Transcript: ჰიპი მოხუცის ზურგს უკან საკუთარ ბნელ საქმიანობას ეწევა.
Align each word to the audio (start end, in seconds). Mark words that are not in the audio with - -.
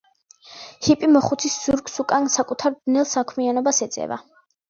ჰიპი 0.85 1.09
მოხუცის 1.15 1.57
ზურგს 1.65 2.01
უკან 2.03 2.31
საკუთარ 2.37 2.75
ბნელ 2.79 3.07
საქმიანობას 3.13 3.83
ეწევა. 3.89 4.21